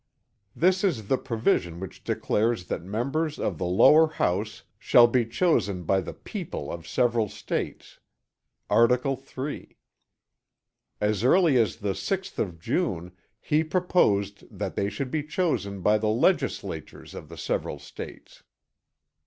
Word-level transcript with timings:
This 0.55 0.83
is 0.83 1.09
the 1.09 1.17
provision 1.19 1.79
which 1.79 2.03
declares 2.03 2.65
that 2.69 2.81
members 2.81 3.37
of 3.37 3.59
the 3.59 3.67
lower 3.67 4.07
house 4.07 4.63
shall 4.79 5.05
be 5.05 5.27
chosen 5.27 5.83
by 5.83 6.01
the 6.01 6.11
people 6.15 6.71
of 6.71 6.81
the 6.81 6.87
several 6.89 7.29
States. 7.29 7.99
Article 8.67 9.15
3. 9.15 9.77
As 10.99 11.23
early 11.23 11.55
as 11.59 11.75
the 11.75 11.93
6th 11.93 12.39
of 12.39 12.57
June 12.57 13.11
he 13.39 13.63
proposed 13.63 14.43
that 14.49 14.73
they 14.73 14.89
should 14.89 15.11
be 15.11 15.21
chosen 15.21 15.81
by 15.81 15.99
the 15.99 16.09
legislatures 16.09 17.13
of 17.13 17.29
the 17.29 17.37
several 17.37 17.77
States. 17.77 18.41